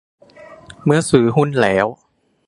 [0.85, 1.85] เมื่อซื้อหุ้นแล้ว